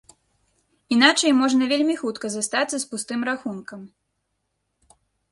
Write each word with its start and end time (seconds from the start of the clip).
Іначай 0.95 1.33
можна 1.41 1.67
вельмі 1.73 1.95
хутка 2.01 2.31
застацца 2.35 2.77
з 2.83 2.89
пустым 2.93 3.19
рахункам. 3.29 3.83